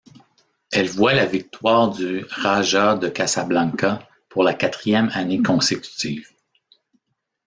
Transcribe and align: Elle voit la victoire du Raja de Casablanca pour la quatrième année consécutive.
Elle 0.71 0.87
voit 0.89 1.13
la 1.13 1.27
victoire 1.27 1.91
du 1.91 2.25
Raja 2.27 2.95
de 2.95 3.07
Casablanca 3.07 3.99
pour 4.29 4.41
la 4.43 4.55
quatrième 4.55 5.11
année 5.13 5.43
consécutive. 5.43 6.27